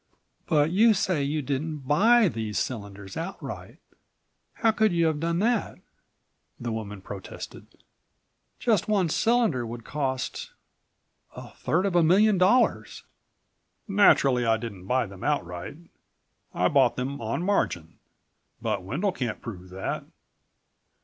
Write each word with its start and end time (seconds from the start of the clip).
"But 0.47 0.71
you 0.71 0.95
say 0.95 1.21
you 1.21 1.43
didn't 1.43 1.81
buy 1.87 2.27
those 2.27 2.57
cylinders 2.57 3.15
outright. 3.15 3.77
How 4.55 4.71
could 4.71 4.91
you 4.91 5.05
have 5.05 5.19
done 5.19 5.37
that?" 5.37 5.77
the 6.59 6.71
woman 6.71 7.01
protested. 7.01 7.67
"Just 8.57 8.87
one 8.87 9.09
cylinder 9.09 9.63
would 9.63 9.83
cost 9.85 10.53
a 11.35 11.49
third 11.51 11.85
of 11.85 11.95
a 11.95 12.01
million 12.01 12.39
dollars." 12.39 13.03
"Naturally 13.87 14.43
I 14.43 14.57
didn't 14.57 14.87
buy 14.87 15.05
them 15.05 15.23
outright. 15.23 15.77
I 16.51 16.67
bought 16.67 16.95
them 16.95 17.21
on 17.21 17.43
margin. 17.43 17.99
But 18.59 18.81
Wendel 18.81 19.11
can't 19.11 19.39
prove 19.39 19.69
that. 19.69 20.03